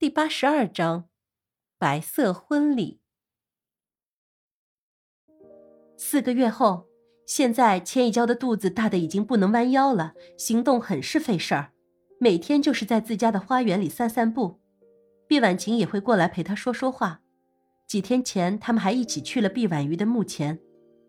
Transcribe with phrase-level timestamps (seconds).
[0.00, 1.10] 第八十二章，
[1.76, 3.02] 白色婚礼。
[5.98, 6.86] 四个月后，
[7.26, 11.74] 现在千一娇的肚子大的已经不能弯腰了，行动很是费事儿，
[12.18, 14.58] 每天就是在自家的花园里散散步。
[15.28, 17.20] 毕婉晴也会过来陪她说说话。
[17.86, 20.58] 几天前，他们还一起去了毕婉瑜的墓前，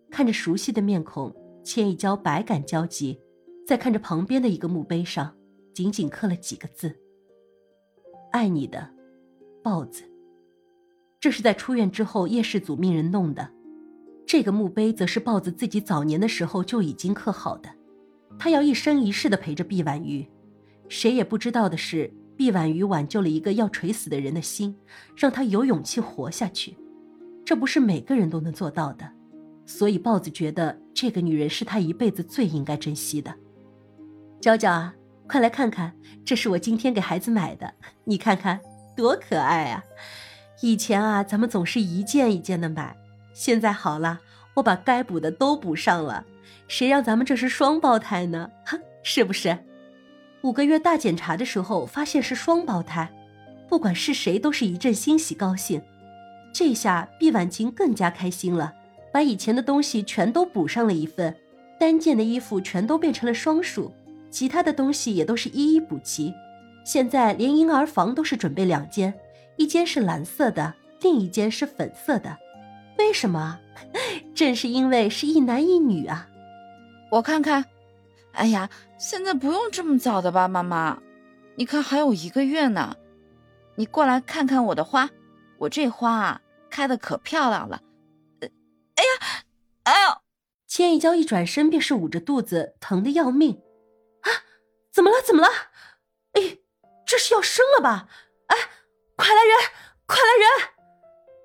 [0.10, 1.34] 看着熟悉的面孔，
[1.64, 3.22] 千一娇百感交集，
[3.66, 5.38] 再看着旁边的一个墓碑上，
[5.74, 7.01] 仅仅刻了几个字。
[8.32, 8.90] 爱你的，
[9.62, 10.04] 豹子。
[11.20, 13.50] 这是在出院之后叶氏祖命人弄的，
[14.26, 17.70] 这个墓碑则是豹子自己早年的时候就已经刻好的。
[18.40, 20.28] 他要一生一世的陪着毕婉瑜。
[20.90, 24.76] 谁也不知道的是，毕婉瑜挽救了一个要垂死的人的心，
[25.16, 26.76] 让他有勇气活下去。
[27.46, 29.08] 这不是每个人都能做到的，
[29.66, 33.34] 所以豹子觉得这个女人是他一辈子最应该珍惜的。
[34.40, 34.96] 娇娇啊。
[35.32, 35.94] 快来看看，
[36.26, 38.60] 这是我今天给孩子买的，你看看
[38.98, 39.82] 多可爱啊！
[40.60, 42.98] 以前啊，咱们总是一件一件的买，
[43.32, 44.20] 现在好了，
[44.56, 46.26] 我把该补的都补上了。
[46.68, 48.52] 谁让咱们这是双胞胎呢？
[48.66, 49.58] 哼，是不是？
[50.42, 53.10] 五个月大检查的时候发现是双胞胎，
[53.70, 55.82] 不管是谁都是一阵欣喜高兴。
[56.52, 58.74] 这下毕婉晴更加开心了，
[59.14, 61.34] 把以前的东西全都补上了一份，
[61.80, 63.94] 单件的衣服全都变成了双数。
[64.32, 66.34] 其他的东西也都是一一补齐，
[66.86, 69.14] 现在连婴儿房都是准备两间，
[69.58, 72.38] 一间是蓝色的，另一间是粉色的。
[72.98, 73.60] 为什么？
[74.34, 76.28] 正是因为是一男一女啊！
[77.12, 77.66] 我看看，
[78.32, 81.00] 哎呀，现在不用这么早的吧，妈妈？
[81.56, 82.96] 你看还有一个月呢。
[83.76, 85.10] 你过来看看我的花，
[85.58, 87.82] 我这花啊开的可漂亮了。
[88.42, 88.48] 哎
[89.04, 89.44] 呀，
[89.84, 90.18] 哎呦！
[90.68, 93.60] 千一娇一转身便是捂着肚子，疼得要命。
[94.92, 95.22] 怎么了？
[95.22, 95.48] 怎么了？
[96.34, 96.58] 哎，
[97.06, 98.08] 这是要生了吧？
[98.48, 98.58] 哎，
[99.16, 99.58] 快来人！
[100.06, 100.70] 快来人！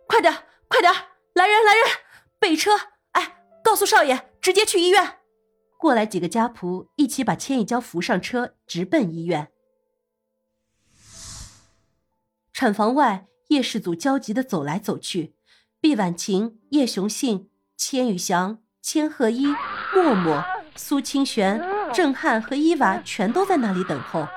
[0.08, 0.92] 快点，快点！
[1.34, 1.84] 来人，来人！
[2.38, 2.72] 备车！
[3.12, 5.18] 哎，告诉少爷，直接去医院。
[5.78, 9.52] 过来几个家仆，一起把千一娇扶上车，直奔医院。
[12.52, 15.36] 产房外，叶氏祖焦急的走来走去，
[15.80, 19.46] 毕婉晴、叶雄信、千羽翔、千鹤一、
[19.94, 20.42] 默默、
[20.74, 21.75] 苏清玄。
[21.96, 24.28] 郑汉和伊娃全都在那里等候，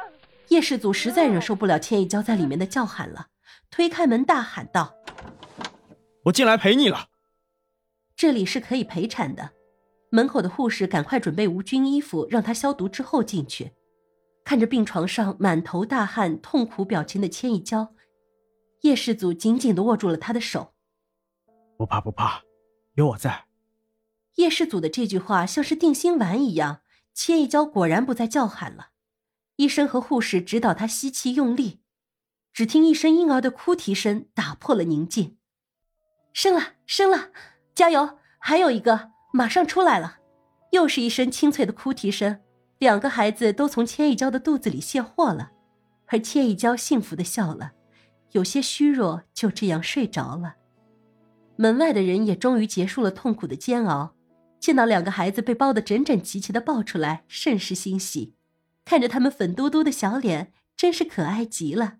[0.47, 3.27] 叶氏祖实在忍受不了千一娇在里面的叫喊了，
[3.69, 4.95] 推开门大喊道
[6.23, 7.09] ：“我进来陪你了。”
[8.15, 9.49] 这里是可以陪产的，
[10.09, 13.73] 门口的护士赶快准备无菌衣服，让他消毒之后进去。
[14.45, 17.93] 看着病床上满头大汗、痛苦表情的千一娇，
[18.83, 20.71] 叶氏祖紧紧的握住了他的手
[21.77, 22.41] ：“不怕不怕，
[22.93, 23.47] 有我在。”
[24.35, 26.79] 叶氏祖的这句话像是定心丸一样。
[27.21, 28.91] 千一娇果然不再叫喊了，
[29.57, 31.81] 医生和护士指导她吸气用力，
[32.53, 35.35] 只听一声婴儿的哭啼声打破了宁静。
[36.31, 37.31] 生了，生了，
[37.75, 38.17] 加油！
[38.39, 40.19] 还有一个，马上出来了。
[40.71, 42.39] 又是一声清脆的哭啼声，
[42.77, 45.51] 两个孩子都从千一娇的肚子里卸货了，
[46.05, 47.73] 而千一娇幸福的笑了，
[48.31, 50.55] 有些虚弱，就这样睡着了。
[51.57, 54.15] 门外的人也终于结束了痛苦的煎熬。
[54.59, 58.35] 见到两个孩子被包得整整齐齐的抱出来，甚是欣喜。
[58.83, 61.97] 看着他们粉嘟嘟的小脸，真是可爱极了。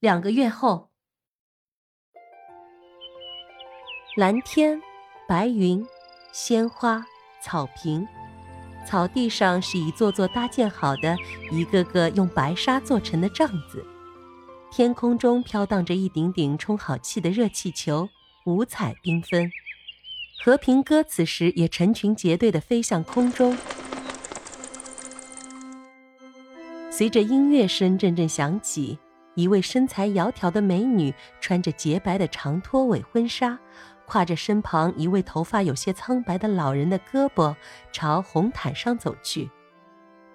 [0.00, 0.90] 两个月后，
[4.16, 4.80] 蓝天、
[5.26, 5.86] 白云、
[6.32, 7.04] 鲜花、
[7.42, 8.06] 草坪，
[8.86, 11.16] 草地上是一座座搭建好的、
[11.50, 13.84] 一个个用白沙做成的帐子。
[14.70, 18.08] 天空中飘荡着一顶顶充好气的热气球。
[18.46, 19.50] 五彩缤纷，
[20.44, 23.56] 和平鸽此时也成群结队的飞向空中。
[26.88, 28.96] 随着音乐声阵阵响起，
[29.34, 33.58] 一位身材窈窕的美女穿着洁白的长拖尾婚纱，
[34.06, 37.56] 挎着身旁一位头发有些苍白的老人的胳膊，
[37.90, 39.50] 朝红毯上走去。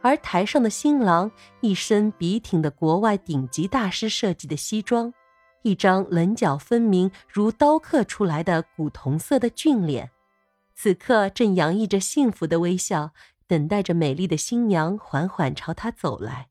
[0.02, 5.14] 而台上的新郎一身笔挺的国外顶级大师设计的西装。
[5.64, 10.10] 一张棱角分明、如刀刻出来的古铜色的俊脸，
[10.74, 13.12] 此刻正洋溢着幸福的微笑，
[13.46, 16.48] 等待着美丽的新娘缓缓朝他走来。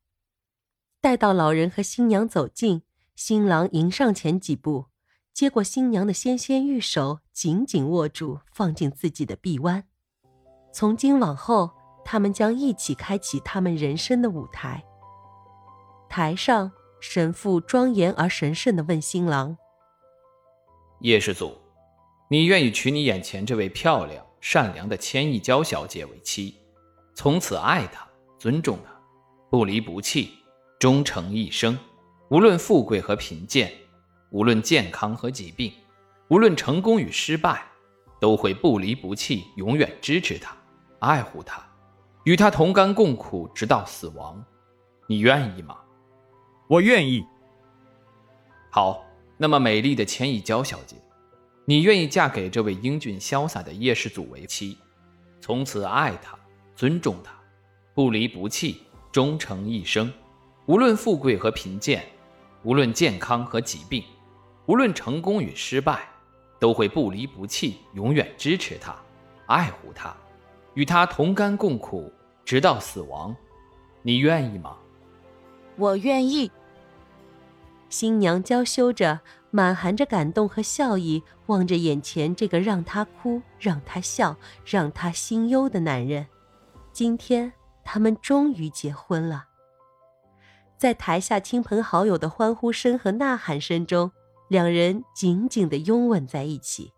[1.00, 2.82] 待到老人和新娘走近，
[3.16, 4.86] 新郎迎上前几步，
[5.32, 9.84] 接过新娘的纤纤玉手，紧紧握住，放进自己的臂弯。
[10.72, 11.70] 从今往后，
[12.04, 14.84] 他们将一起开启他们人生的舞台。
[16.08, 16.70] 台上。
[17.00, 19.56] 神父庄严而神圣的问新郎
[21.00, 21.56] ：“叶氏祖，
[22.28, 26.54] 你愿意娶你眼前这位漂亮、善良的千亿娇小姐为妻，
[27.14, 28.06] 从此爱她、
[28.38, 28.92] 尊重她，
[29.50, 30.34] 不离不弃，
[30.78, 31.76] 忠诚一生，
[32.28, 33.72] 无论富贵和贫贱，
[34.30, 35.72] 无论健康和疾病，
[36.28, 37.64] 无论成功与失败，
[38.20, 40.54] 都会不离不弃，永远支持他，
[40.98, 41.66] 爱护他，
[42.24, 44.44] 与他同甘共苦，直到死亡。
[45.06, 45.78] 你愿意吗？
[46.70, 47.26] 我愿意。
[48.70, 49.04] 好，
[49.36, 50.94] 那么美丽的千亿娇小姐，
[51.64, 54.78] 你愿意嫁给这位英俊潇洒的叶世祖为妻，
[55.40, 56.38] 从此爱他，
[56.76, 57.32] 尊重他，
[57.92, 60.12] 不离不弃，忠诚一生，
[60.66, 62.04] 无论富贵和贫贱，
[62.62, 64.04] 无论健康和疾病，
[64.66, 66.08] 无论成功与失败，
[66.60, 68.94] 都会不离不弃，永远支持他，
[69.46, 70.16] 爱护他，
[70.74, 72.12] 与他同甘共苦，
[72.44, 73.34] 直到死亡。
[74.02, 74.76] 你愿意吗？
[75.74, 76.48] 我愿意。
[77.90, 79.20] 新娘娇羞着，
[79.50, 86.26] 满含着感动和笑意，望着眼前这个让她哭、让她笑、让她心忧的男人。
[86.92, 87.52] 今天，
[87.84, 89.46] 他们终于结婚了。
[90.78, 94.12] 在台下亲朋好友的欢呼声和呐喊声中，
[94.48, 96.92] 两人紧紧的拥吻在一起。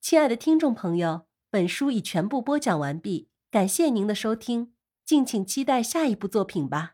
[0.00, 4.74] 亲爱的听众朋友，本书已全部播讲完毕，感谢您的收听，
[5.04, 6.93] 敬请期待下一部作品吧。